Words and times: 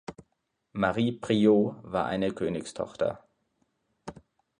Marie 0.73 1.11
Priault 1.11 1.75
war 1.83 2.07
eine 2.07 2.31
Königstochter. 2.31 3.23